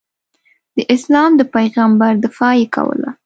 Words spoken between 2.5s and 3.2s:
یې کوله.